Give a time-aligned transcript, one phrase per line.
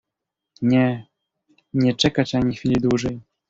[0.61, 1.05] "Nie,
[1.73, 3.19] nie czekać ani chwili dłużej."